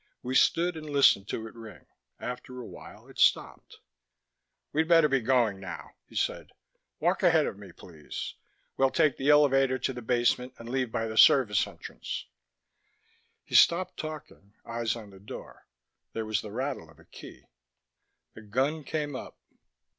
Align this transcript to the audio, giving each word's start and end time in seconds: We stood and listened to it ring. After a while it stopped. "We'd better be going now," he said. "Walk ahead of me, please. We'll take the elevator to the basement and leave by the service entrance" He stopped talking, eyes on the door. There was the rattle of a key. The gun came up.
We 0.23 0.33
stood 0.33 0.75
and 0.77 0.89
listened 0.89 1.27
to 1.27 1.45
it 1.45 1.53
ring. 1.53 1.85
After 2.19 2.59
a 2.59 2.65
while 2.65 3.05
it 3.07 3.19
stopped. 3.19 3.81
"We'd 4.73 4.87
better 4.87 5.07
be 5.07 5.19
going 5.19 5.59
now," 5.59 5.91
he 6.07 6.15
said. 6.15 6.53
"Walk 6.99 7.21
ahead 7.21 7.45
of 7.45 7.59
me, 7.59 7.71
please. 7.71 8.33
We'll 8.77 8.89
take 8.89 9.17
the 9.17 9.29
elevator 9.29 9.77
to 9.77 9.93
the 9.93 10.01
basement 10.01 10.55
and 10.57 10.67
leave 10.67 10.91
by 10.91 11.05
the 11.07 11.19
service 11.19 11.67
entrance" 11.67 12.25
He 13.45 13.53
stopped 13.53 13.97
talking, 13.99 14.55
eyes 14.65 14.95
on 14.95 15.11
the 15.11 15.19
door. 15.19 15.67
There 16.13 16.25
was 16.25 16.41
the 16.41 16.51
rattle 16.51 16.89
of 16.89 16.97
a 16.99 17.05
key. 17.05 17.43
The 18.33 18.41
gun 18.41 18.83
came 18.83 19.15
up. 19.15 19.37